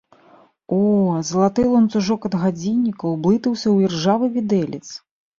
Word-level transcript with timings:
О, 0.75 0.77
залаты 1.31 1.65
ланцужок 1.73 2.21
ад 2.29 2.37
гадзінніка 2.43 3.11
ўблытаўся 3.15 3.67
ў 3.75 3.91
іржавы 3.91 4.31
відэлец! 4.39 4.83